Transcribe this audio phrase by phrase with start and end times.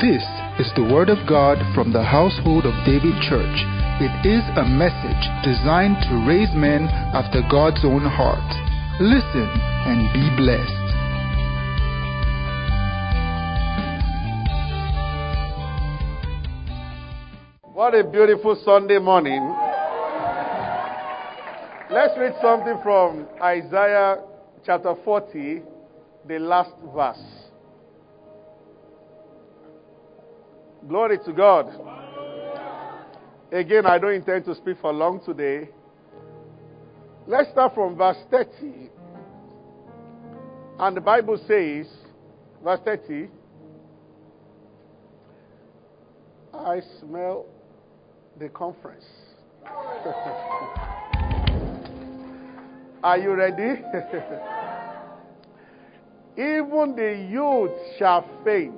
[0.00, 0.22] This
[0.60, 3.58] is the Word of God from the household of David Church.
[3.98, 8.38] It is a message designed to raise men after God's own heart.
[9.00, 9.50] Listen
[9.90, 10.88] and be blessed.
[17.74, 19.42] What a beautiful Sunday morning.
[21.90, 24.22] Let's read something from Isaiah
[24.64, 25.62] chapter 40,
[26.28, 27.47] the last verse.
[30.86, 31.66] Glory to God.
[33.50, 35.70] Again, I don't intend to speak for long today.
[37.26, 38.90] Let's start from verse 30.
[40.78, 41.86] And the Bible says,
[42.62, 43.28] verse 30,
[46.54, 47.46] I smell
[48.38, 49.04] the conference.
[53.02, 53.82] Are you ready?
[56.36, 58.74] Even the youth shall faint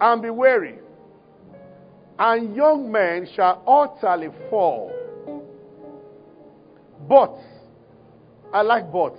[0.00, 0.78] and be weary,
[2.18, 4.92] and young men shall utterly fall.
[7.08, 7.36] But,
[8.52, 9.14] I like but.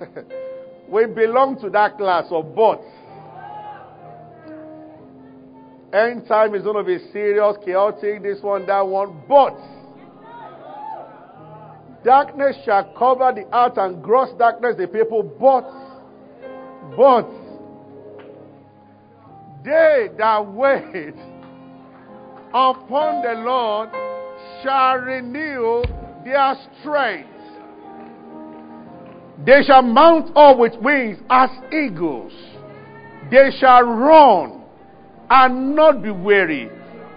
[0.88, 2.80] we belong to that class of but.
[5.92, 9.22] End time is going to be serious, chaotic, this one, that one.
[9.28, 9.54] But,
[12.02, 15.22] darkness shall cover the earth and gross darkness the people.
[15.22, 15.68] But,
[16.96, 17.28] but,
[19.64, 21.14] they that wait
[22.48, 23.90] upon the Lord
[24.62, 25.82] shall renew
[26.24, 27.28] their strength.
[29.44, 32.32] They shall mount up with wings as eagles.
[33.30, 34.62] They shall run
[35.30, 36.68] and not be weary.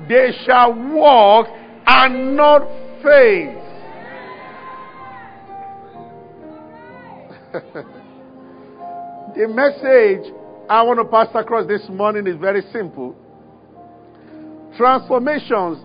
[0.07, 1.47] They shall walk
[1.85, 2.67] and not
[3.03, 3.61] faint.
[9.35, 10.33] the message
[10.67, 13.16] I want to pass across this morning is very simple.
[14.75, 15.78] Transformations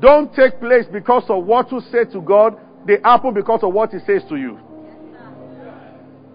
[0.00, 3.90] don't take place because of what you say to God, they happen because of what
[3.90, 4.58] He says to you.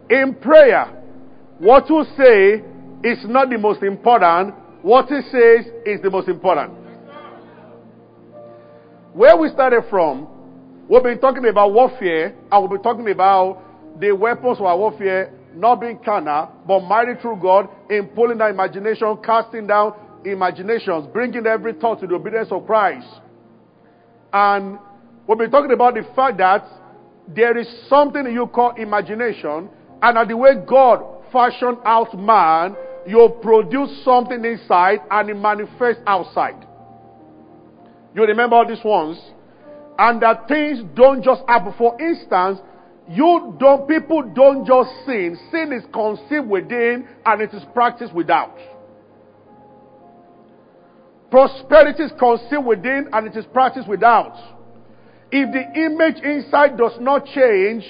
[0.09, 0.85] In prayer,
[1.59, 2.63] what you say
[3.07, 6.73] is not the most important, what He says is the most important.
[9.13, 10.27] Where we started from,
[10.89, 13.61] we've been talking about warfare, and we'll be talking about
[13.99, 18.51] the weapons of our warfare not being carnal, but mighty through God in pulling down
[18.51, 19.93] imagination, casting down
[20.25, 23.07] imaginations, bringing every thought to the obedience of Christ.
[24.33, 24.77] And
[25.27, 26.65] we've been talking about the fact that
[27.27, 29.69] there is something you call imagination,
[30.01, 32.75] and at the way God fashioned out man,
[33.05, 36.65] you produce something inside and it manifests outside.
[38.13, 39.19] You remember all these ones?
[39.99, 41.73] And that things don't just happen.
[41.77, 42.59] For instance,
[43.09, 45.37] you don't, people don't just sin.
[45.51, 48.57] Sin is conceived within and it is practiced without.
[51.31, 54.35] Prosperity is conceived within and it is practiced without.
[55.31, 57.83] If the image inside does not change,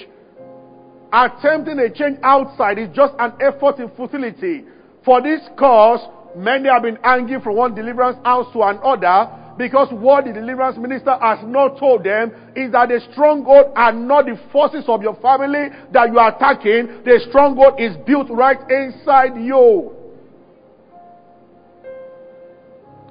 [1.12, 4.64] attempting a change outside is just an effort in futility.
[5.04, 6.00] For this cause,
[6.36, 11.18] many have been angry from one deliverance house to another because what the deliverance minister
[11.20, 15.68] has not told them is that the stronghold are not the forces of your family
[15.92, 17.02] that you are attacking.
[17.04, 19.92] The stronghold is built right inside you.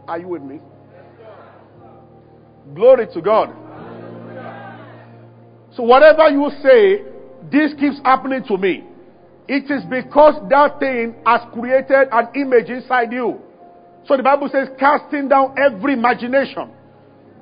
[0.07, 0.61] Are you with me?
[2.73, 3.53] Glory to God.
[5.75, 7.03] So, whatever you say,
[7.51, 8.85] this keeps happening to me.
[9.49, 13.41] It is because that thing has created an image inside you.
[14.07, 16.72] So the Bible says, casting down every imagination.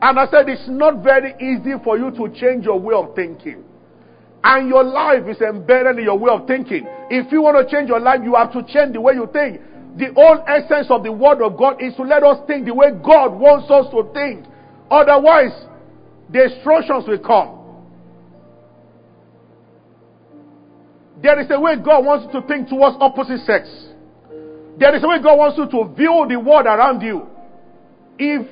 [0.01, 3.63] And I said, it's not very easy for you to change your way of thinking.
[4.43, 6.85] And your life is embedded in your way of thinking.
[7.09, 9.61] If you want to change your life, you have to change the way you think.
[9.97, 12.91] The whole essence of the Word of God is to let us think the way
[12.91, 14.45] God wants us to think.
[14.91, 15.53] Otherwise,
[16.31, 17.61] destructions will come.
[21.21, 23.69] There is a way God wants you to think towards opposite sex.
[24.77, 27.27] There is a way God wants you to view the world around you.
[28.17, 28.47] If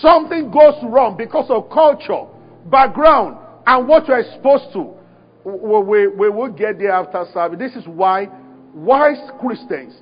[0.00, 2.26] something goes wrong because of culture,
[2.66, 4.94] background, and what you're exposed to,
[5.44, 7.58] we, we, will get there after service.
[7.58, 8.28] This is why
[8.74, 9.94] wise Christians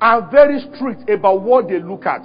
[0.00, 2.22] are very strict about what they look at.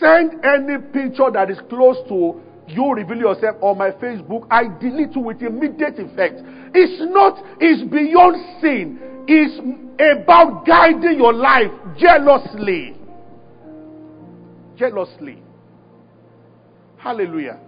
[0.00, 5.14] Send any picture that is close to you reveal yourself on my Facebook, I delete
[5.14, 6.40] you with immediate effect.
[6.74, 9.13] It's not, it's beyond sin.
[9.26, 9.58] It's
[9.98, 12.96] about guiding your life jealously.
[14.76, 15.42] Jealously.
[16.98, 17.58] Hallelujah.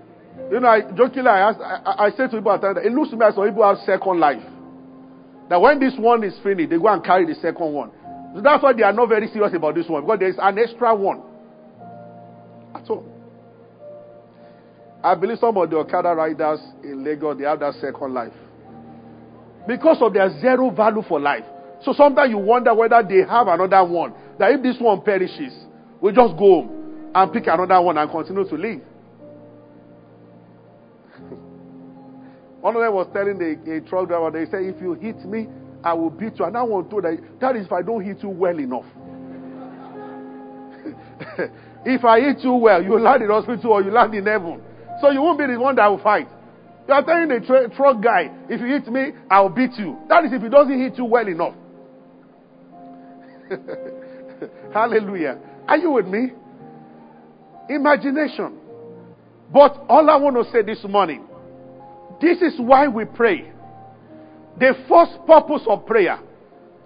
[0.50, 3.10] You know, I jokingly I asked, I, I say to people at times, it looks
[3.10, 4.42] to me as though people have second life.
[5.48, 7.90] That when this one is finished, they go and carry the second one.
[8.34, 10.58] So that's why they are not very serious about this one because there is an
[10.58, 11.22] extra one.
[12.74, 13.04] At all.
[15.02, 18.32] I believe some of the Okada riders in Lagos they have that second life
[19.66, 21.44] because of their zero value for life.
[21.84, 24.14] So sometimes you wonder whether they have another one.
[24.38, 25.52] That if this one perishes,
[26.00, 26.70] we just go home
[27.14, 28.80] and pick another one and continue to live.
[32.60, 35.48] one of them was telling the a truck driver, they said, if you hit me,
[35.82, 36.44] I will beat you.
[36.44, 38.84] And that one told that, that is if I don't hit you well enough.
[41.84, 44.60] if I hit you well, you land in hospital or you land in heaven.
[45.00, 46.28] So you won't be the one that will fight.
[46.88, 49.98] You are telling the tra- truck guy, if you hit me, I'll beat you.
[50.08, 51.54] That is if he doesn't hit you well enough.
[54.72, 55.38] Hallelujah.
[55.66, 56.30] Are you with me?
[57.68, 58.58] Imagination.
[59.52, 61.26] But all I want to say this morning,
[62.20, 63.52] this is why we pray.
[64.58, 66.18] The first purpose of prayer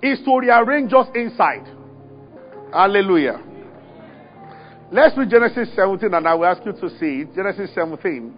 [0.02, 1.68] is to rearrange us inside.
[2.72, 3.42] Hallelujah.
[4.90, 7.24] Let's read Genesis 17 and I will ask you to see.
[7.34, 8.34] Genesis 17.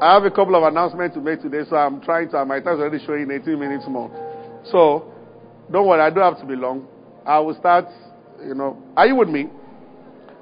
[0.00, 2.44] I have a couple of announcements to make today, so I'm trying to.
[2.44, 4.10] My time's already showing 18 minutes more.
[4.70, 5.12] So,
[5.70, 6.86] don't worry, I don't have to be long.
[7.24, 7.86] I will start,
[8.44, 8.82] you know.
[8.96, 9.48] Are you with me?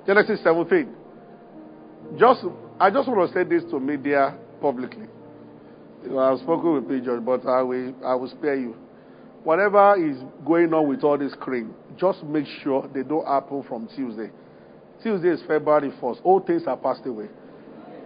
[0.06, 0.88] Genesis 17.
[2.18, 2.44] Just,
[2.80, 5.06] I just want to say this to media publicly.
[6.02, 7.04] You know, I've spoken with P.
[7.04, 8.76] George, but I will, I will spare you.
[9.44, 10.16] Whatever is
[10.46, 14.30] going on with all this cream, just make sure they don't happen from Tuesday.
[15.02, 16.20] Tuesday is February 1st.
[16.24, 17.28] All things are passed away.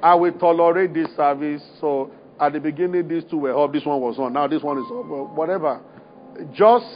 [0.07, 1.61] I will tolerate this service.
[1.81, 4.35] So at the beginning, these two were up, this one was on.
[4.35, 5.25] Now this one is over.
[5.25, 5.81] Whatever.
[6.55, 6.87] Just,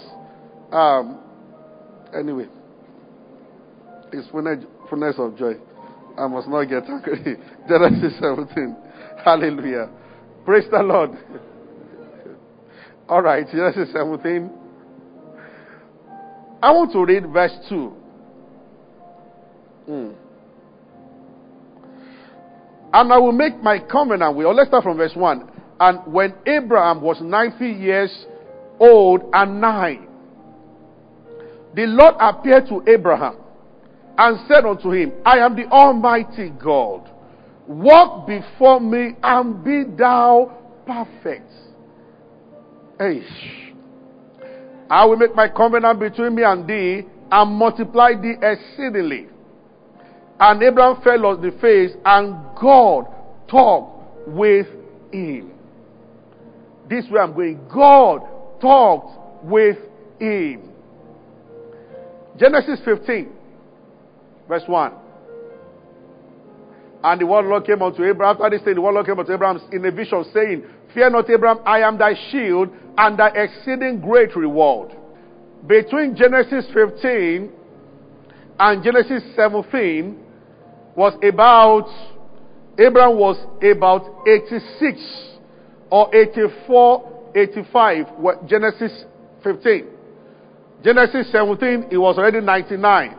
[0.70, 1.18] um,
[2.16, 2.46] anyway,
[4.12, 5.54] it's fullness of joy.
[6.16, 7.36] I must not get angry.
[7.68, 8.76] Genesis 17.
[9.24, 9.90] Hallelujah.
[10.44, 11.10] Praise the Lord.
[13.08, 14.50] All right, Genesis 17.
[16.62, 17.92] I want to read verse 2.
[19.88, 20.19] Mm.
[22.92, 25.50] And I will make my covenant with, or let's start from verse 1.
[25.80, 28.26] And when Abraham was 90 years
[28.78, 30.08] old and nine,
[31.74, 33.36] the Lord appeared to Abraham
[34.18, 37.08] and said unto him, I am the Almighty God.
[37.66, 41.50] Walk before me and be thou perfect.
[42.98, 43.22] Hey,
[44.90, 49.28] I will make my covenant between me and thee and multiply thee exceedingly.
[50.40, 53.06] And Abraham fell on the face, and God
[53.46, 54.66] talked with
[55.12, 55.52] him.
[56.88, 57.60] This way I'm going.
[57.72, 58.22] God
[58.60, 59.76] talked with
[60.18, 60.62] him.
[62.38, 63.28] Genesis 15,
[64.48, 64.92] verse 1.
[67.02, 68.36] And the word Lord came unto Abraham.
[68.36, 70.64] After this thing, the word Lord came unto Abraham in a vision, saying,
[70.94, 74.96] Fear not, Abraham, I am thy shield and thy exceeding great reward.
[75.66, 77.50] Between Genesis 15
[78.58, 80.19] and Genesis 17,
[81.00, 81.88] was about,
[82.78, 85.00] Abraham was about 86
[85.90, 88.06] or 84, 85,
[88.46, 89.04] Genesis
[89.42, 89.88] 15.
[90.84, 93.16] Genesis 17, it was already 99.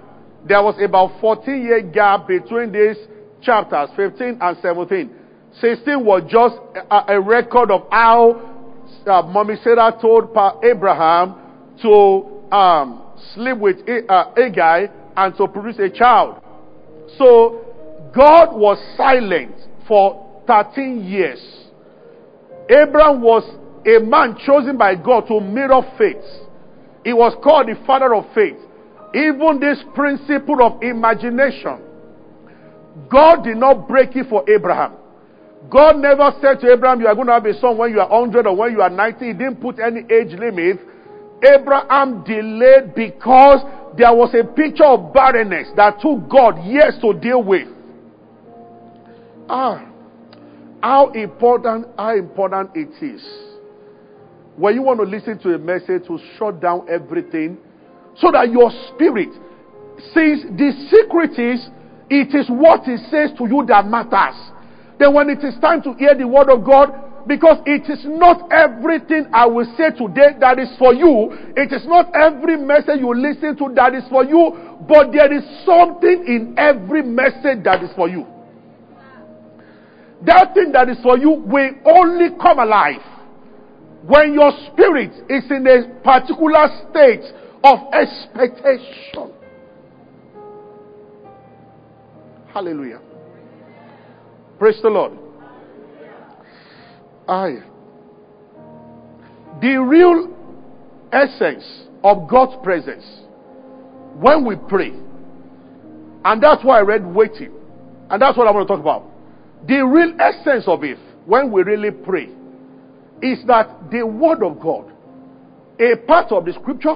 [0.48, 2.98] There was about 14 year gap between these
[3.42, 5.16] chapters, 15 and 17.
[5.60, 6.56] 16 was just
[6.92, 8.62] a, a record of how
[9.08, 11.34] uh, Mommy Sarah told pa Abraham
[11.82, 13.02] to um,
[13.34, 16.44] sleep with uh, guy and to produce a child.
[17.18, 17.71] So
[18.14, 19.56] God was silent
[19.88, 21.40] for 13 years.
[22.70, 23.44] Abraham was
[23.86, 26.24] a man chosen by God to mirror faith.
[27.04, 28.58] He was called the father of faith.
[29.14, 31.82] Even this principle of imagination,
[33.10, 34.94] God did not break it for Abraham.
[35.70, 38.10] God never said to Abraham, You are going to have a son when you are
[38.10, 39.26] 100 or when you are 90.
[39.26, 40.80] He didn't put any age limit.
[41.44, 43.62] Abraham delayed because
[43.98, 47.68] there was a picture of barrenness that took God years to deal with.
[49.54, 49.84] Ah,
[50.82, 53.22] how important, how important it is
[54.56, 57.58] when you want to listen to a message to shut down everything
[58.16, 59.28] so that your spirit
[60.16, 61.68] sees the secret is
[62.10, 64.40] it is what it says to you that matters.
[64.98, 68.50] Then when it is time to hear the word of God, because it is not
[68.54, 71.28] everything I will say today that is for you.
[71.60, 74.80] It is not every message you listen to that is for you.
[74.88, 78.26] But there is something in every message that is for you.
[80.26, 83.02] That thing that is for you will only come alive
[84.06, 87.24] when your spirit is in a particular state
[87.64, 89.34] of expectation.
[92.54, 93.00] Hallelujah.
[94.60, 95.14] Praise the Lord.
[97.28, 97.64] I.
[99.62, 100.36] The real
[101.12, 101.64] essence
[102.04, 103.06] of God's presence
[104.20, 104.92] when we pray.
[106.26, 107.52] And that's why I read waiting.
[108.10, 109.11] And that's what I want to talk about.
[109.68, 112.30] The real essence of it, when we really pray,
[113.22, 114.92] is that the Word of God,
[115.80, 116.96] a part of the scripture,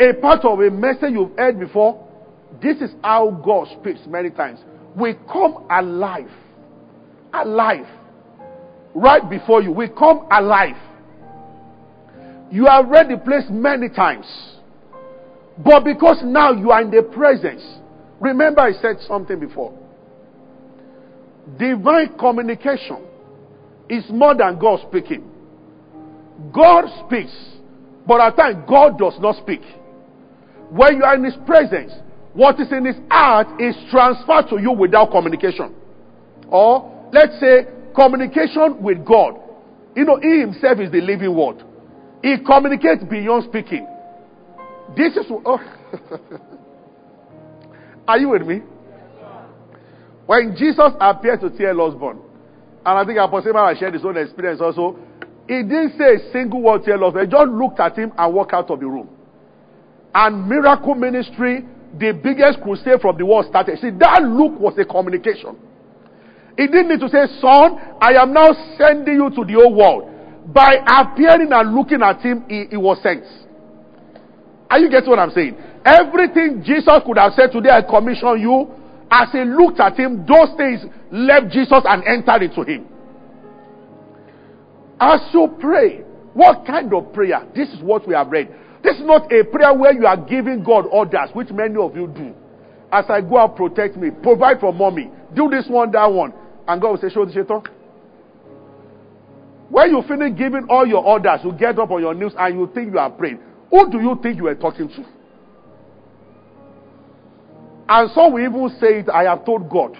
[0.00, 2.08] a part of a message you've heard before,
[2.62, 4.60] this is how God speaks many times.
[4.96, 6.30] We come alive.
[7.32, 7.86] Alive.
[8.94, 9.72] Right before you.
[9.72, 10.76] We come alive.
[12.50, 14.26] You have read the place many times.
[15.58, 17.62] But because now you are in the presence,
[18.20, 19.76] remember I said something before.
[21.58, 23.04] Divine communication
[23.88, 25.30] is more than God speaking.
[26.52, 27.34] God speaks,
[28.06, 29.60] but at times God does not speak.
[30.70, 31.92] When you are in His presence,
[32.32, 35.74] what is in His heart is transferred to you without communication.
[36.48, 39.38] Or, let's say, communication with God.
[39.94, 41.62] You know, He Himself is the living word.
[42.22, 43.86] He communicates beyond speaking.
[44.96, 45.26] This is.
[45.30, 45.60] Oh.
[48.08, 48.60] Are you with me?
[50.26, 51.80] When Jesus appeared to T.L.
[51.80, 52.18] Osborn,
[52.86, 54.98] and I think Apostle Mara shared his own experience also,
[55.46, 57.04] he didn't say a single word to T.L.
[57.04, 57.26] Osborn.
[57.26, 59.08] He just looked at him and walked out of the room.
[60.14, 61.64] And miracle ministry,
[61.98, 63.78] the biggest crusade from the world started.
[63.80, 65.56] See, that look was a communication.
[66.56, 70.10] He didn't need to say, Son, I am now sending you to the old world.
[70.54, 73.24] By appearing and looking at him, he, he was sent.
[74.70, 75.56] Are you getting what I'm saying?
[75.84, 78.70] Everything Jesus could have said today, I commission you.
[79.10, 80.80] As he looked at him, those things
[81.10, 82.86] left Jesus and entered into him.
[85.00, 85.98] As you pray,
[86.32, 87.46] what kind of prayer?
[87.54, 88.48] This is what we have read.
[88.82, 92.06] This is not a prayer where you are giving God orders, which many of you
[92.08, 92.34] do.
[92.92, 96.32] As I go out, protect me, provide for mommy, do this one, that one.
[96.66, 97.62] And God will say, Show the shaitan.
[99.70, 102.70] When you finish giving all your orders, you get up on your knees and you
[102.74, 103.40] think you are praying.
[103.70, 105.04] Who do you think you are talking to?
[107.88, 109.96] And some will even say it, I have told God.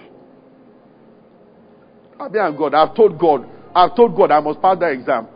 [2.19, 3.49] I mean, I'm God, I've told God.
[3.75, 5.27] I've told God I must pass that exam.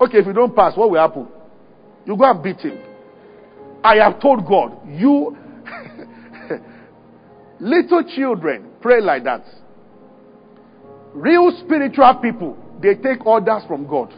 [0.00, 1.28] Okay, if you don't pass, what will happen?
[2.04, 2.78] You go and beat him.
[3.84, 5.36] I have told God, you
[7.60, 9.44] little children pray like that.
[11.14, 14.12] Real spiritual people, they take orders from God.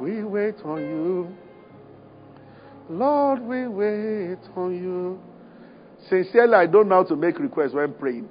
[0.00, 1.36] We wait on you.
[2.92, 5.18] Lord, we wait on you.
[6.10, 8.28] Sincerely, I don't know how to make requests when praying.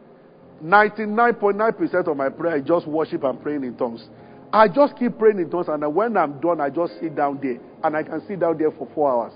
[0.64, 4.08] 99.9% of my prayer is just worship and praying in tongues.
[4.54, 7.58] I just keep praying in tongues, and when I'm done, I just sit down there.
[7.84, 9.34] And I can sit down there for four hours.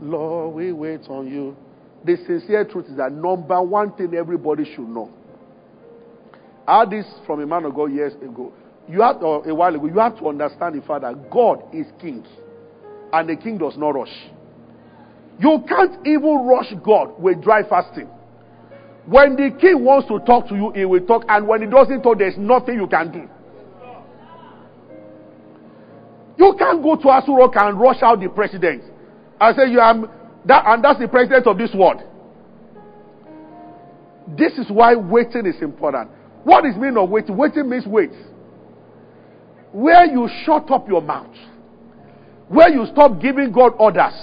[0.00, 1.56] Lord, we wait on you.
[2.04, 5.10] The sincere truth is that number one thing everybody should know.
[6.68, 8.52] I this from a man of God years ago.
[8.88, 11.86] You have to, a while ago, you have to understand the fact that God is
[12.00, 12.24] king.
[13.12, 14.14] And the king does not rush.
[15.38, 18.08] You can't even rush God with dry fasting.
[19.06, 21.24] When the king wants to talk to you, he will talk.
[21.28, 23.28] And when he doesn't talk, there's nothing you can do.
[26.36, 28.84] You can't go to Aso Rock and rush out the president
[29.40, 30.08] and say you am
[30.44, 32.02] that and that's the president of this world.
[34.36, 36.10] This is why waiting is important.
[36.44, 37.36] What is mean of waiting?
[37.36, 38.12] Waiting means wait.
[39.72, 41.34] Where you shut up your mouth,
[42.48, 44.14] where you stop giving God orders,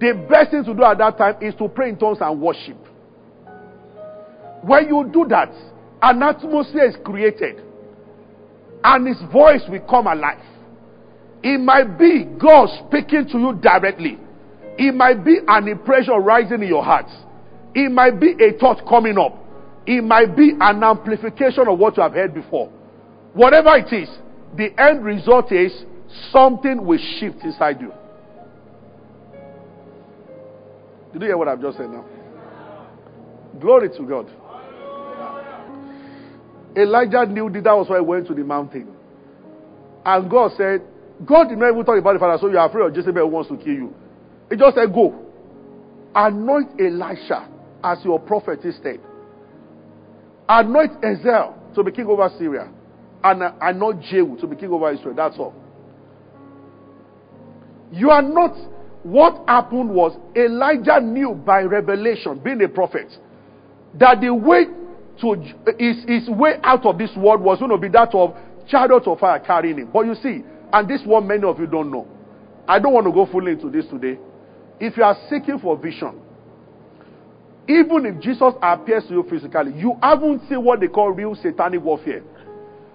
[0.00, 2.76] the best thing to do at that time is to pray in tongues and worship.
[4.62, 5.52] When you do that,
[6.02, 7.62] an atmosphere is created
[8.84, 10.44] and his voice will come alive.
[11.42, 14.18] It might be God speaking to you directly.
[14.76, 17.06] It might be an impression rising in your heart.
[17.74, 19.36] It might be a thought coming up.
[19.86, 22.68] It might be an amplification of what you have heard before.
[23.32, 24.08] Whatever it is,
[24.56, 25.72] the end result is
[26.32, 27.92] something will shift inside you.
[31.12, 32.04] Did you hear what I've just said now?
[33.60, 34.30] Glory to God.
[36.76, 38.94] Elijah knew that, that was why he went to the mountain.
[40.04, 40.82] And God said,
[41.26, 43.34] God did not even talk about the father, so you are afraid of Jezebel who
[43.34, 43.94] wants to kill you.
[44.50, 45.24] He just said, Go.
[46.14, 47.48] Anoint Elisha
[47.82, 49.00] as your prophet instead.
[50.48, 52.70] Anoint Hazael to be king over Syria.
[53.22, 55.14] And anoint Jehu to be king over Israel.
[55.14, 55.54] That's all.
[57.92, 58.56] You are not.
[59.02, 63.06] What happened was Elijah knew by revelation, being a prophet,
[63.94, 64.66] that the way
[65.20, 65.34] to
[65.78, 68.36] his, his way out of this world was going to be that of
[68.68, 69.90] chariots of fire carrying him.
[69.92, 70.42] But you see,
[70.72, 72.06] and this one many of you don't know.
[72.66, 74.18] I don't want to go fully into this today.
[74.78, 76.20] If you are seeking for vision,
[77.68, 81.82] even if Jesus appears to you physically, you haven't seen what they call real satanic
[81.82, 82.22] warfare.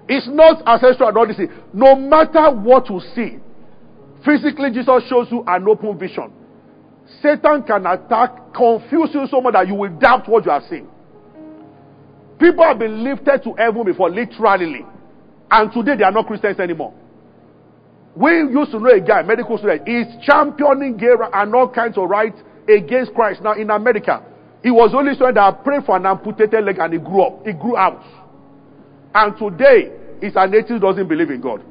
[0.07, 1.51] It's not ancestral audacity.
[1.73, 3.39] No matter what you see,
[4.25, 6.31] Physically, Jesus shows you an open vision.
[7.21, 10.87] Satan can attack, confuse you so much that you will doubt what you are seeing.
[12.39, 14.85] People have been lifted to heaven before, literally.
[15.51, 16.93] And today they are not Christians anymore.
[18.15, 22.09] We used to know a guy, medical student, he's championing gay and all kinds of
[22.09, 24.23] rights against Christ now in America.
[24.61, 27.45] He was only student that prayed for an amputated leg and he grew up.
[27.45, 28.03] He grew out.
[29.13, 31.63] And today, he's an atheist doesn't believe in God.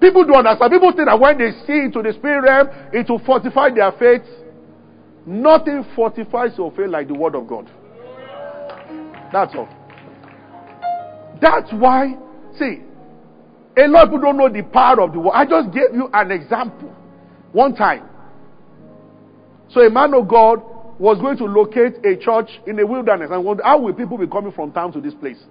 [0.00, 0.72] People don't understand.
[0.72, 4.22] People think that when they see into the spirit realm, it will fortify their faith.
[5.24, 7.70] Nothing fortifies your faith like the word of God.
[9.32, 9.68] That's all.
[11.40, 12.16] That's why,
[12.58, 12.82] see,
[13.76, 15.32] a lot of people don't know the power of the word.
[15.34, 16.94] I just gave you an example
[17.52, 18.08] one time.
[19.70, 20.62] So a man of God
[20.98, 24.52] was going to locate a church in the wilderness and how will people be coming
[24.52, 25.42] from town to this place?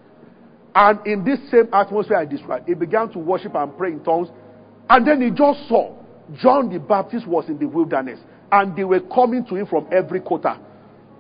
[0.75, 4.27] And in this same atmosphere I described, he began to worship and pray in tongues.
[4.89, 5.95] And then he just saw
[6.41, 8.19] John the Baptist was in the wilderness
[8.51, 10.57] and they were coming to him from every quarter.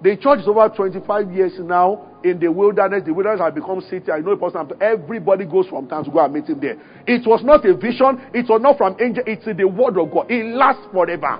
[0.03, 3.03] The church is over 25 years now in the wilderness.
[3.05, 4.11] The wilderness has become city.
[4.11, 4.69] I know a person.
[4.81, 6.77] Everybody goes from town to go and meet him there.
[7.07, 8.21] It was not a vision.
[8.33, 9.23] It was not from angel.
[9.25, 10.29] It's the word of God.
[10.29, 11.39] It lasts forever.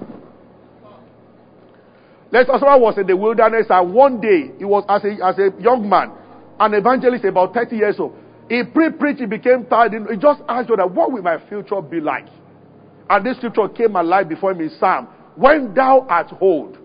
[2.31, 5.61] Let's husband was in the wilderness, and one day he was as a as a
[5.61, 6.11] young man,
[6.59, 8.15] an evangelist about 30 years old.
[8.49, 9.93] He pre-preached, he became tired.
[9.93, 12.27] He just asked God, "What will my future be like?"
[13.09, 15.07] And this scripture came alive before him in Psalm.
[15.35, 16.77] When thou art old,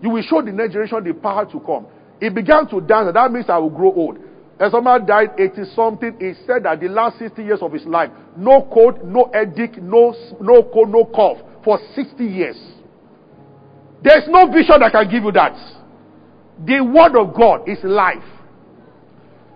[0.00, 1.86] you will show the next generation the power to come.
[2.20, 4.18] He began to dance, and that means I will grow old.
[4.60, 8.10] And someone died 80 something, he said that the last 60 years of his life,
[8.36, 12.56] no cold, no headache, no, no cold, no cough for 60 years.
[14.02, 15.56] There's no vision that can give you that.
[16.64, 18.22] The word of God is life.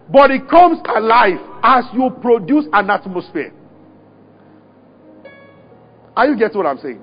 [0.08, 3.52] But it comes alive as you produce an atmosphere.
[6.16, 7.02] Are you getting what I'm saying?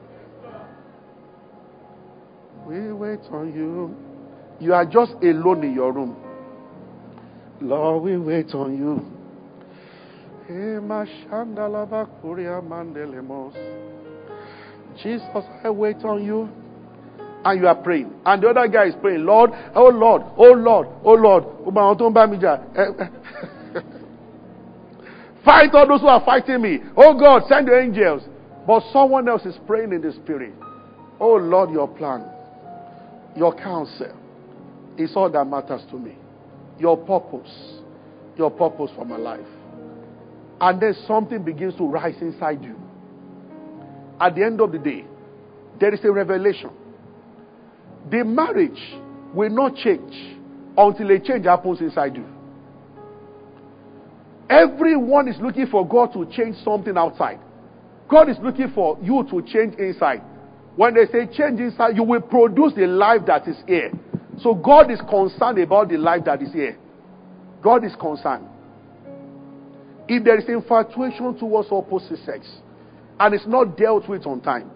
[2.66, 3.96] We wait on you.
[4.60, 6.16] You are just alone in your room.
[7.60, 9.06] Lord, we wait on you.
[15.02, 15.28] Jesus,
[15.64, 16.50] I wait on you.
[17.46, 18.14] And you are praying.
[18.26, 21.44] And the other guy is praying, Lord, oh Lord, oh Lord, oh Lord.
[22.76, 23.08] Eh, eh.
[25.46, 26.80] Fight all those who are fighting me.
[26.96, 28.24] Oh God, send your angels.
[28.66, 30.54] But someone else is praying in the spirit.
[31.20, 32.26] Oh Lord, your plan.
[33.36, 34.16] Your counsel
[34.98, 36.18] is all that matters to me.
[36.80, 37.82] Your purpose.
[38.38, 39.46] Your purpose for my life.
[40.62, 42.76] And then something begins to rise inside you.
[44.20, 45.06] At the end of the day,
[45.80, 46.70] there is a revelation.
[48.10, 48.80] The marriage
[49.34, 50.38] will not change
[50.78, 52.26] until a change happens inside you.
[54.50, 57.40] Everyone is looking for God to change something outside.
[58.10, 60.22] God is looking for you to change inside.
[60.76, 63.92] When they say change inside, you will produce the life that is here.
[64.42, 66.78] So God is concerned about the life that is here.
[67.62, 68.48] God is concerned.
[70.08, 72.46] If there is infatuation towards opposite sex
[73.20, 74.70] and it's not dealt with on time,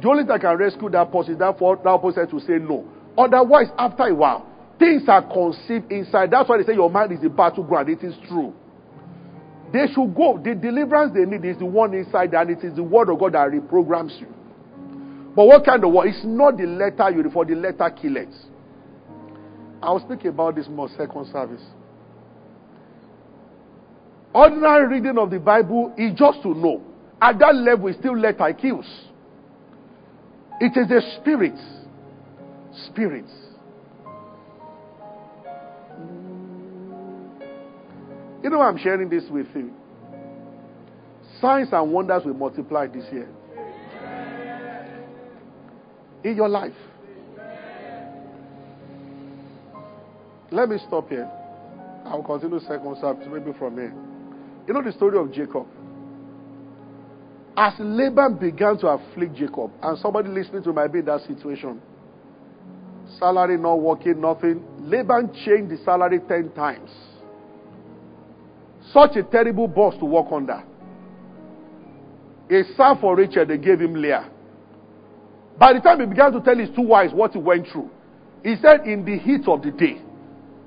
[0.00, 2.84] the only that can rescue that person is that for that opposite to say no.
[3.16, 4.46] Otherwise, after a while,
[4.78, 6.30] things are conceived inside.
[6.30, 7.88] That's why they say your mind is the battleground.
[7.88, 8.54] It is true.
[9.72, 10.40] They should go.
[10.42, 13.32] The deliverance they need is the one inside, and it is the word of God
[13.34, 14.28] that reprograms you.
[15.34, 16.08] But what kind of word?
[16.08, 18.34] It's not the letter you for the letter killers.
[19.82, 21.62] I'll speak about this more second service.
[24.34, 26.82] Ordinary reading of the Bible is just to know.
[27.20, 28.86] At that level, it's still letter kills.
[30.62, 31.58] It is the spirit.
[32.86, 33.32] Spirits.
[38.44, 39.72] You know I'm sharing this with you.
[41.40, 43.28] Signs and wonders will multiply this year
[46.22, 46.70] in your life.
[50.52, 51.28] Let me stop here.
[52.04, 53.92] I'll continue second service maybe from here.
[54.68, 55.66] You know the story of Jacob.
[57.56, 61.80] As Laban began to afflict Jacob, and somebody listening to might be in that situation,
[63.18, 64.64] salary not working, nothing.
[64.80, 66.90] Laban changed the salary ten times.
[68.92, 70.62] Such a terrible boss to work under.
[72.50, 74.30] A son for Rachel, they gave him Leah.
[75.58, 77.90] By the time he began to tell his two wives what he went through,
[78.42, 80.00] he said, In the heat of the day,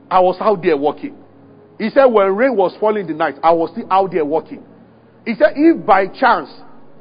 [0.10, 1.17] I was out there working.
[1.80, 4.63] He said, When rain was falling in the night, I was still out there working.
[5.26, 6.50] He said, If by chance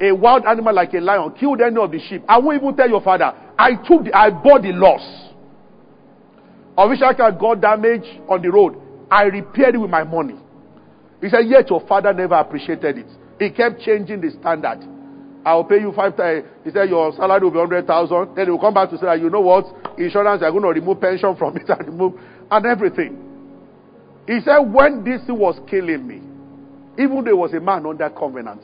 [0.00, 2.88] a wild animal like a lion killed any of the sheep, I won't even tell
[2.88, 3.32] your father.
[3.58, 5.02] I took the, I bought the loss.
[6.76, 8.76] Official car got damage on the road.
[9.10, 10.34] I repaired it with my money.
[11.20, 13.06] He said, Yet your father never appreciated it.
[13.38, 14.80] He kept changing the standard.
[15.44, 16.44] I'll pay you five times.
[16.64, 18.34] He said your salary will be hundred thousand.
[18.34, 19.66] Then he will come back to say, you know what?
[19.98, 22.14] Insurance, are going to remove pension from it and remove
[22.50, 23.20] and everything.
[24.26, 26.16] He said when this was killing me,
[27.02, 28.62] even though there was a man under covenant,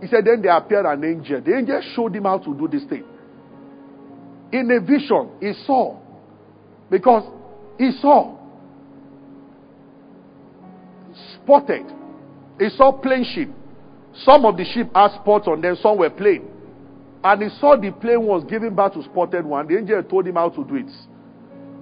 [0.00, 1.40] he said then there appeared an angel.
[1.40, 3.04] The angel showed him how to do this thing.
[4.52, 5.98] In a vision, he saw
[6.90, 7.24] because
[7.78, 8.36] he saw
[11.34, 11.86] spotted.
[12.58, 13.50] He saw plain sheep
[14.24, 16.48] some of the sheep had spots on them, some were plain.
[17.22, 19.66] And he saw the plain ones giving back to spotted one.
[19.66, 20.90] The angel told him how to do it.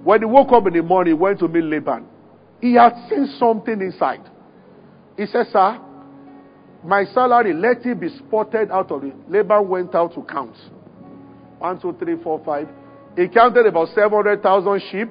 [0.03, 2.05] When he woke up in the morning, he went to meet Laban.
[2.61, 4.21] He had seen something inside.
[5.17, 5.79] He said, Sir,
[6.85, 9.13] my salary, let it be spotted out of it.
[9.29, 10.55] Laban went out to count.
[11.57, 12.67] One, two, three, four, five.
[13.17, 15.09] He counted about 700,000 sheep.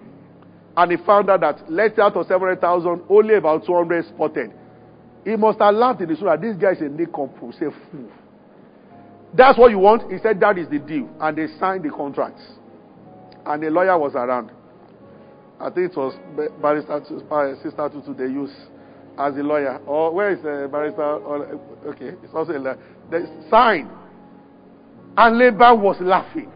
[0.77, 4.53] And he found out that let out of 700,000, only about 200 spotted.
[5.25, 8.11] He must have laughed in the soul that this guy is a nincompoop, say fool.
[9.37, 10.13] That's what you want?
[10.13, 11.09] He said that is the deal.
[11.21, 12.41] And they signed the contract.
[13.47, 14.51] And the lawyer was around.
[15.61, 16.15] I think it was
[16.61, 18.51] Barrister uh, Sister Tutu they use
[19.19, 19.79] as a lawyer.
[19.87, 21.03] Or where is uh, Barrister?
[21.87, 22.79] Okay, it's also a lawyer.
[23.11, 23.91] They signed.
[25.17, 26.51] And Laban was laughing.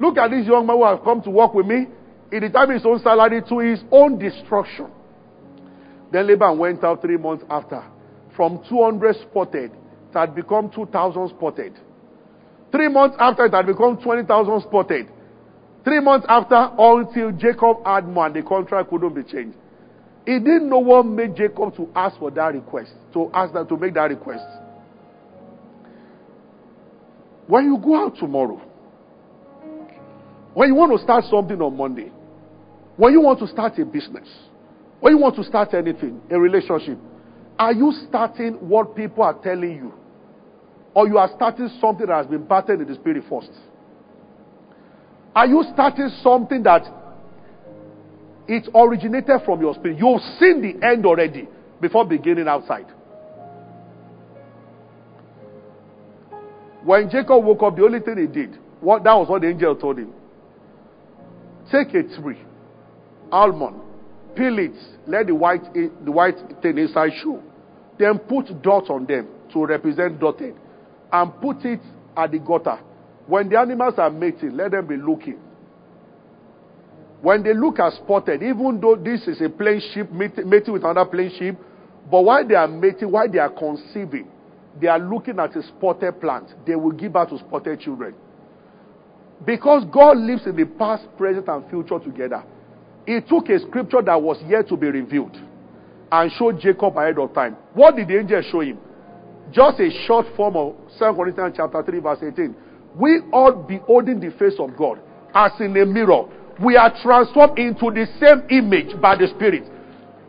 [0.00, 1.86] Look at this young man who has come to work with me.
[2.30, 4.88] He determined his own salary to his own destruction.
[6.10, 7.84] Then Laban went out three months after
[8.36, 11.74] from 200 spotted, it had become 2,000 spotted.
[12.70, 15.08] Three months after, it had become 20,000 spotted.
[15.84, 19.58] Three months after, until Jacob had more the contract couldn't be changed.
[20.24, 23.76] He didn't know what made Jacob to ask for that request, to ask that to
[23.76, 24.44] make that request.
[27.48, 28.62] When you go out tomorrow,
[30.54, 32.12] when you want to start something on Monday,
[32.96, 34.28] when you want to start a business,
[35.00, 36.98] when you want to start anything, a relationship,
[37.58, 39.94] are you starting what people are telling you?
[40.94, 43.50] Or you are starting something that has been battered in the spirit first?
[45.34, 46.82] Are you starting something that
[48.48, 49.98] it originated from your spirit?
[49.98, 51.48] You've seen the end already
[51.80, 52.86] before beginning outside.
[56.84, 59.76] When Jacob woke up, the only thing he did, what, that was what the angel
[59.76, 60.12] told him.
[61.70, 62.38] Take a tree,
[63.30, 63.80] almond,
[64.34, 64.74] peel it,
[65.06, 67.40] let the white, the white thing inside show.
[67.98, 70.56] Then put dots on them to represent dotted.
[71.12, 71.80] And put it
[72.16, 72.80] at the gutter.
[73.26, 75.38] When the animals are mating, let them be looking.
[77.22, 81.08] When they look as spotted, even though this is a plain sheep mating with another
[81.08, 81.56] plain sheep,
[82.10, 84.26] but while they are mating, while they are conceiving,
[84.80, 86.52] they are looking at a spotted plant.
[86.66, 88.14] They will give birth to spotted children.
[89.46, 92.42] Because God lives in the past, present, and future together,
[93.06, 95.36] He took a scripture that was yet to be revealed
[96.10, 97.56] and showed Jacob ahead of time.
[97.74, 98.78] What did the angel show him?
[99.50, 102.54] Just a short form of 2 Corinthians chapter 3, verse 18.
[102.96, 105.00] We all beholding the face of God
[105.34, 106.24] as in a mirror.
[106.60, 109.64] We are transformed into the same image by the Spirit.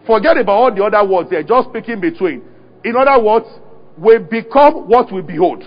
[0.05, 2.43] Forget about all the other words there, just speaking between.
[2.83, 3.45] In other words,
[3.97, 5.63] we become what we behold.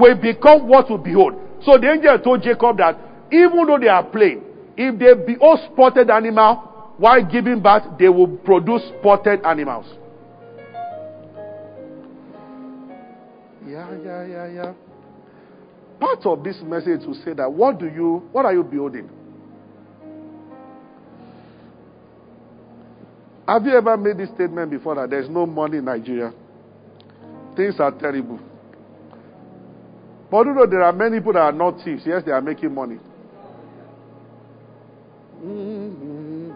[0.00, 1.34] We become what we behold.
[1.64, 2.98] So the angel told Jacob that
[3.32, 4.42] even though they are plain,
[4.76, 9.86] if they behold spotted animal, while giving birth, they will produce spotted animals.
[13.66, 14.72] Yeah, yeah, yeah, yeah.
[16.00, 19.08] Part of this message will say that what do you, what are you building?
[23.46, 26.32] Have you ever made this statement before that there's no money in Nigeria?
[27.56, 28.38] Things are terrible.
[30.30, 32.02] But you know there are many people that are not thieves.
[32.06, 32.98] Yes, they are making money.
[35.44, 36.50] Mm-hmm.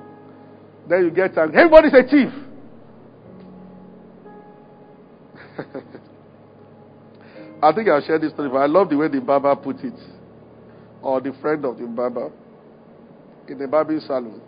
[0.89, 1.59] Then you get angry.
[1.59, 2.33] Everybody's a thief.
[7.65, 9.95] I think I'll share this story, but I love the way the barber put it.
[11.01, 12.31] Or the friend of the barber.
[13.49, 14.43] In the barbering salon.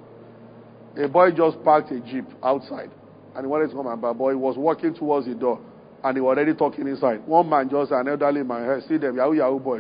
[1.03, 2.91] A boy just parked a jeep outside.
[3.35, 4.19] And he wanted to come and.
[4.19, 5.61] Boy, he was walking towards the door.
[6.05, 7.27] And he was already talking inside.
[7.27, 9.79] One man just, an elderly man, eh, see them, Yahoo Yahoo boy.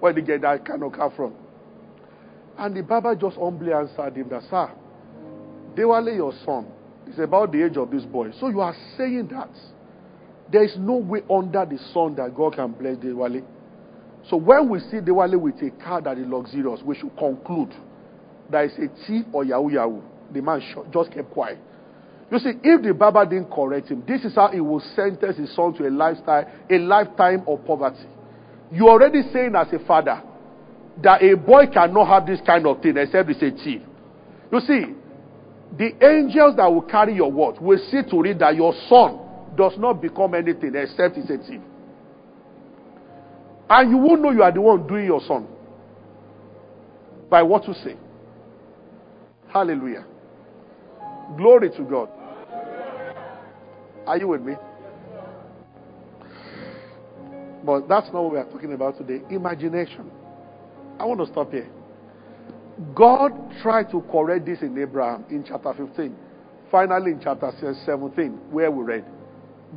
[0.00, 1.34] Where did he get that kind of car from?
[2.56, 4.70] And the barber just humbly answered him that, Sir,
[5.76, 6.68] they Dewale, your son,
[7.06, 8.30] is about the age of this boy.
[8.40, 9.50] So you are saying that
[10.52, 13.42] there is no way under the sun that God can bless Dewale.
[14.28, 17.72] So when we see Dewale with a car that is luxurious, we should conclude
[18.50, 20.02] that is a thief or Yahoo Yahoo.
[20.30, 20.60] The man
[20.92, 21.58] just kept quiet.
[22.30, 25.54] You see, if the Baba didn't correct him, this is how he will sentence his
[25.54, 28.06] son to a lifestyle, a lifetime of poverty.
[28.70, 30.22] You're already saying as a father
[31.02, 33.82] that a boy cannot have this kind of thing except he's a thief.
[34.50, 34.84] You see,
[35.76, 39.18] the angels that will carry your word will see to it that your son
[39.56, 41.60] does not become anything except he's a thief.
[43.68, 45.46] And you won't know you are the one doing your son
[47.30, 47.96] by what you say.
[49.48, 50.04] Hallelujah.
[51.36, 52.08] Glory to God.
[54.06, 54.54] Are you with me?
[57.64, 59.22] But that's not what we are talking about today.
[59.30, 60.10] Imagination.
[60.98, 61.70] I want to stop here.
[62.94, 66.14] God tried to correct this in Abraham in chapter 15.
[66.70, 67.52] Finally, in chapter
[67.86, 69.04] 17, where we read,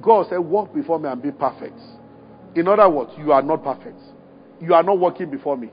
[0.02, 1.80] God said, Walk before me and be perfect.
[2.56, 4.00] In other words, you are not perfect.
[4.62, 5.70] You are not walking before me.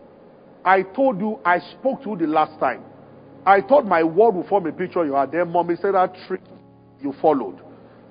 [0.65, 2.85] I told you, I spoke to you the last time.
[3.45, 5.33] I thought my word would form a picture you had.
[5.33, 6.41] Then mommy said that trick
[7.01, 7.61] you followed.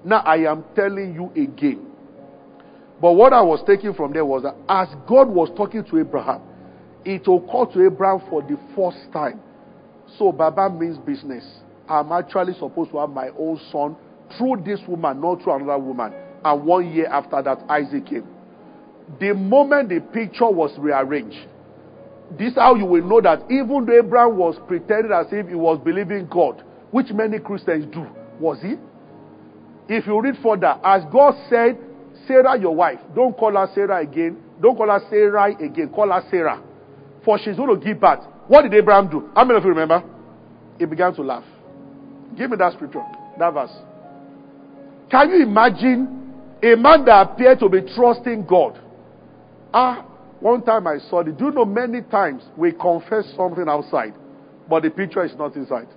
[0.03, 1.87] Now I am telling you again.
[3.01, 6.41] But what I was taking from there was that as God was talking to Abraham,
[7.03, 9.39] it occurred to Abraham for the first time.
[10.17, 11.45] So Baba means business.
[11.87, 13.95] I'm actually supposed to have my own son
[14.37, 16.13] through this woman, not through another woman.
[16.43, 18.27] And one year after that, Isaac came.
[19.19, 21.47] The moment the picture was rearranged,
[22.37, 25.55] this is how you will know that even though Abraham was pretending as if he
[25.55, 28.07] was believing God, which many Christians do,
[28.39, 28.75] was he?
[29.89, 31.77] If you read further, as God said,
[32.27, 34.37] Sarah, your wife, don't call her Sarah again.
[34.61, 35.89] Don't call her Sarah again.
[35.89, 36.61] Call her Sarah.
[37.25, 38.23] For she's going to give birth.
[38.47, 39.29] What did Abraham do?
[39.35, 40.03] How many of you remember?
[40.77, 41.43] He began to laugh.
[42.37, 43.03] Give me that scripture,
[43.37, 43.71] that verse.
[45.11, 48.79] Can you imagine a man that appeared to be trusting God?
[49.73, 50.05] Ah,
[50.39, 51.37] one time I saw it.
[51.37, 54.13] Do you know many times we confess something outside,
[54.69, 55.89] but the picture is not inside?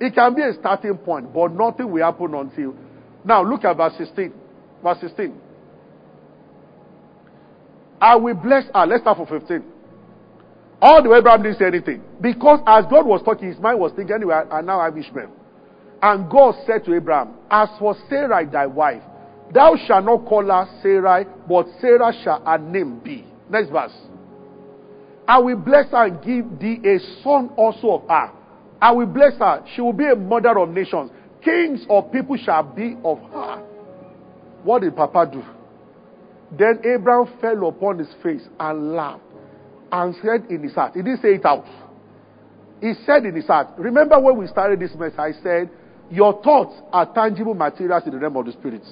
[0.00, 2.74] It can be a starting point, but nothing will happen until.
[3.24, 4.32] Now look at verse 16.
[4.82, 5.40] Verse 16.
[8.00, 8.86] I will bless her.
[8.86, 9.62] Let's start from 15.
[10.82, 12.02] All the way Abraham didn't say anything.
[12.20, 15.30] Because as God was talking, his mind was thinking, anyway, I now have Ishmael.
[16.02, 19.02] And God said to Abraham, As for Sarai, thy wife,
[19.52, 23.26] thou shalt not call her Sarai, but Sarah shall her name be.
[23.50, 23.92] Next verse.
[25.28, 28.32] I will bless her and give thee a son also of her.
[28.80, 29.64] I will bless her.
[29.74, 31.10] She will be a mother of nations.
[31.44, 33.62] Kings of people shall be of her.
[34.64, 35.42] What did Papa do?
[36.56, 39.22] Then Abraham fell upon his face and laughed
[39.92, 41.64] and said in his heart, he didn't say it out.
[42.80, 45.70] He said in his heart, remember when we started this mess, I said,
[46.10, 48.82] your thoughts are tangible materials in the realm of the spirit.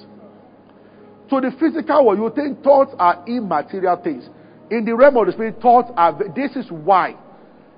[1.29, 4.27] So the physical world, you think thoughts are immaterial things.
[4.71, 7.15] In the realm of the spirit, thoughts are, this is why.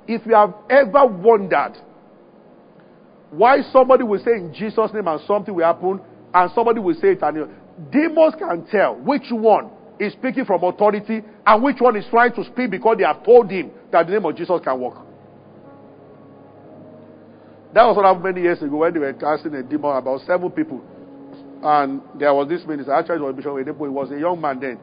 [0.08, 1.74] If you have ever wondered
[3.30, 6.02] why somebody will say in Jesus' name and something will happen,
[6.34, 7.50] and somebody will say it and
[7.92, 12.44] demons can tell which one is speaking from authority and which one is trying to
[12.46, 14.96] speak because they have told him that the name of Jesus can work.
[17.74, 20.52] That was what happened many years ago when they were casting a demon about seven
[20.52, 20.82] people.
[21.64, 24.60] And there was this minister, actually it was Bishop Oyedepo, he was a young man
[24.60, 24.80] then.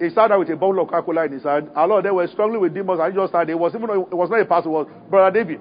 [0.00, 1.70] He started with a bottle of Coca-Cola in his hand.
[1.74, 3.50] A lot they were struggling with demons and he just started.
[3.52, 5.60] It was even it was not a pastor, it was Brother David.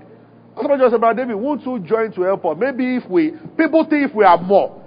[0.56, 2.58] Somebody just said, Brother David, won't you join to help us?
[2.60, 4.82] Maybe if we people think if we are more.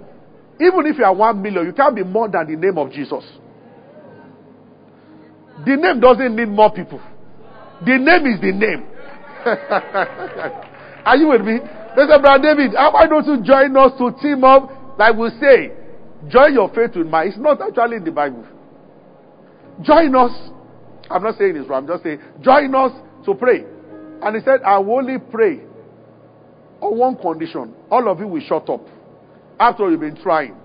[0.59, 3.23] Even if you are one million, you can't be more than the name of Jesus.
[5.65, 7.01] The name doesn't need more people.
[7.85, 8.85] The name is the name.
[11.07, 11.59] are you with me?
[11.95, 14.69] They said, Brother David, why don't you join us to team up?
[14.99, 15.71] Like we say,
[16.27, 17.29] join your faith with mine.
[17.29, 18.45] It's not actually in the Bible.
[19.81, 20.31] Join us.
[21.09, 21.83] I'm not saying this wrong.
[21.83, 22.91] I'm just saying, join us
[23.25, 23.63] to pray.
[24.21, 25.61] And he said, I will only pray
[26.81, 27.73] on one condition.
[27.89, 28.81] All of you will shut up.
[29.59, 30.57] After you've been trying.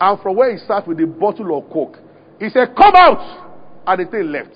[0.00, 1.96] And from where he sat with the bottle of coke,
[2.40, 3.82] he said, Come out!
[3.86, 4.50] And the thing left.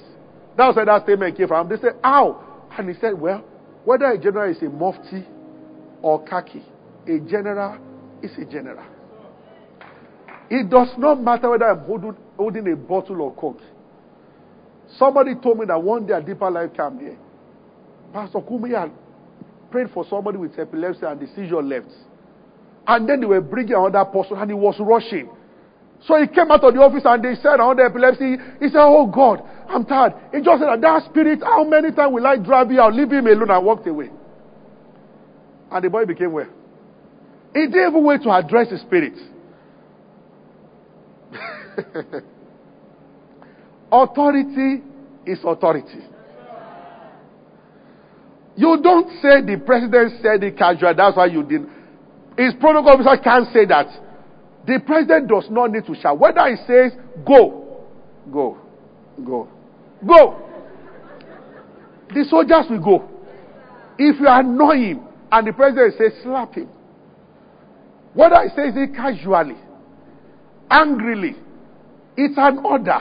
[0.57, 1.69] That was where that statement came from.
[1.69, 2.69] They said, Ow!
[2.77, 3.45] And he said, Well,
[3.85, 5.27] whether a general is a mufti
[6.03, 6.62] or khaki,
[7.07, 7.79] a general
[8.23, 8.85] is a general.
[10.51, 13.61] It does not matter whether I'm holding, holding a bottle of coke.
[14.99, 17.19] Somebody told me that one day a deeper life came here.
[18.12, 18.90] Pastor Kumuyi had
[19.71, 21.93] prayed for somebody with epilepsy and the seizure left.
[22.87, 25.31] And then they were bringing another person and he was rushing.
[26.07, 28.81] So he came out of the office and they said on the epilepsy, he said,
[28.81, 30.15] Oh God, I'm tired.
[30.33, 32.95] He just said that, spirit, how many times will I drive you out?
[32.95, 34.11] Leave him alone and walked away.
[35.71, 36.49] And the boy became well.
[37.55, 39.15] He didn't even wait to address the spirit.
[43.93, 44.83] authority
[45.27, 46.01] is authority.
[48.57, 51.71] You don't say the president said it casual, that's why you didn't.
[52.37, 53.87] His protocol officer can't say that.
[54.66, 56.18] The president does not need to shout.
[56.18, 56.92] Whether he says,
[57.27, 57.87] go,
[58.31, 58.59] go,
[59.25, 59.49] go,
[60.07, 60.51] go,
[62.14, 63.09] the soldiers will go.
[63.99, 65.01] If you annoy him
[65.33, 66.68] and the president says, slap him.
[68.14, 69.57] Whether he says it casually,
[70.70, 71.37] angrily,
[72.16, 72.99] it's an order.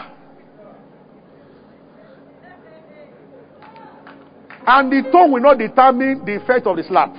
[4.67, 7.15] And the tone will not determine the effect of the slap.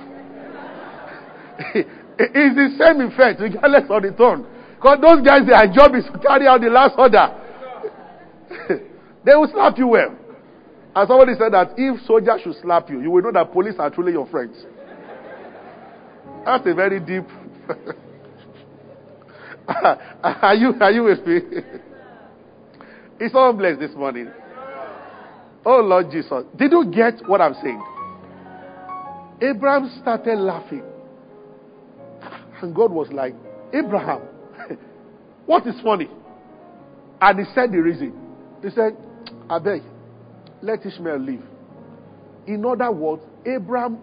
[2.33, 4.45] it's the same effect, regardless of the tone.
[4.75, 7.27] Because those guys, their job is to carry out the last order.
[9.25, 10.17] they will slap you well.
[10.95, 13.89] And somebody said that if soldiers should slap you, you will know that police are
[13.89, 14.57] truly your friends.
[16.45, 17.25] That's a very deep.
[20.23, 21.39] are you are you with me?
[23.23, 24.31] It's all blessed this morning.
[25.63, 26.43] Oh Lord Jesus.
[26.57, 27.83] Did you get what I'm saying?
[29.39, 30.81] Abraham started laughing.
[32.61, 33.33] And God was like,
[33.73, 34.21] Abraham,
[35.45, 36.09] what is funny?
[37.21, 38.13] And he said the reason.
[38.63, 38.97] He said,
[39.49, 39.81] I beg,
[40.61, 41.43] let Ishmael live.
[42.47, 43.99] In other words, Abraham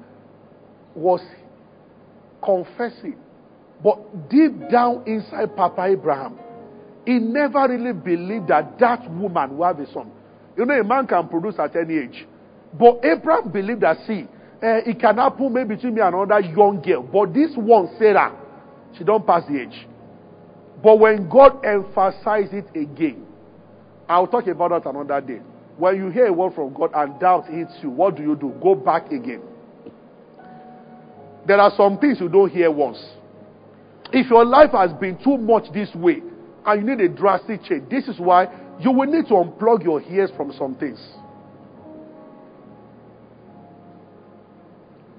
[0.94, 1.20] was
[2.42, 3.16] confessing,
[3.82, 6.38] but deep down inside Papa Abraham,
[7.04, 10.10] he never really believed that that woman will have a son.
[10.56, 12.26] You know, a man can produce at any age.
[12.78, 14.26] But Abraham believed that, see,
[14.62, 17.02] uh, it can happen maybe between me and another young girl.
[17.02, 18.34] But this one, Sarah,
[18.96, 19.86] she don't pass the age.
[20.82, 23.26] But when God emphasized it again,
[24.08, 25.40] I'll talk about that another day.
[25.76, 28.52] When you hear a word from God and doubt hits you, what do you do?
[28.62, 29.42] Go back again.
[31.46, 33.02] There are some things you don't hear once.
[34.12, 36.22] If your life has been too much this way
[36.66, 38.46] and you need a drastic change, this is why
[38.80, 40.98] you will need to unplug your ears from some things.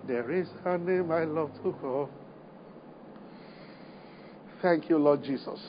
[0.08, 2.10] There is a name I love to call.
[4.62, 5.60] Thank you, Lord Jesus.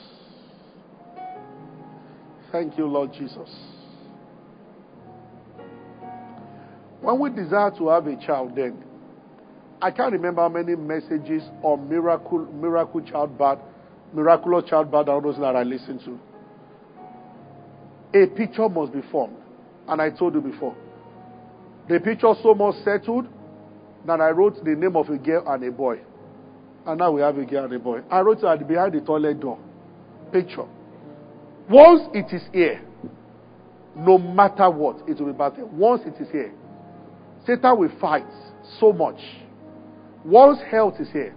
[2.51, 3.49] Thank you, Lord Jesus.
[6.99, 8.83] When we desire to have a child, then
[9.81, 13.59] I can't remember how many messages on miracle, miracle child, childbirth,
[14.13, 16.19] miraculous childbirth, all those that I listened to.
[18.13, 19.37] A picture must be formed,
[19.87, 20.75] and I told you before.
[21.87, 23.27] The picture so much settled
[24.05, 26.01] that I wrote the name of a girl and a boy.
[26.85, 28.01] And now we have a girl and a boy.
[28.09, 29.59] I wrote at behind the toilet door.
[30.31, 30.65] Picture.
[31.69, 32.81] Once it is here,
[33.95, 35.69] no matter what, it will be battle.
[35.73, 36.53] Once it is here,
[37.45, 38.25] Satan will fight
[38.79, 39.19] so much.
[40.25, 41.35] Once health is here,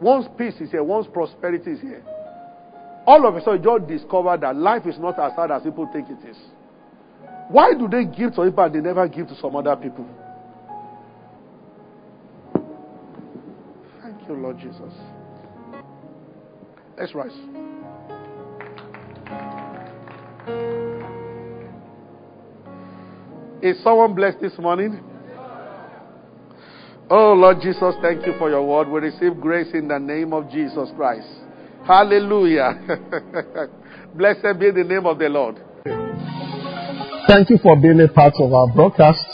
[0.00, 2.02] once peace is here, once prosperity is here,
[3.06, 5.88] all of a sudden you just discover that life is not as hard as people
[5.92, 6.36] think it is.
[7.48, 10.06] Why do they give to people and they never give to some other people?
[14.36, 14.92] Lord Jesus.
[16.98, 17.32] Let's rise.
[23.62, 25.00] Is someone blessed this morning?
[27.10, 28.88] Oh, Lord Jesus, thank you for your word.
[28.88, 31.28] We receive grace in the name of Jesus Christ.
[31.86, 32.80] Hallelujah.
[34.14, 35.56] Blessed be the name of the Lord.
[37.28, 39.33] Thank you for being a part of our broadcast.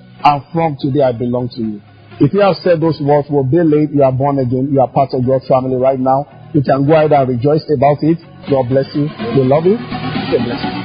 [0.23, 1.81] and from today I belong to you.
[2.19, 4.87] If you have said those words, will be late, you are born again, you are
[4.87, 6.25] part of God's family right now.
[6.53, 8.19] You can go ahead and rejoice about it.
[8.49, 9.09] God bless you.
[9.33, 9.77] We love you.
[9.77, 10.80] God bless you.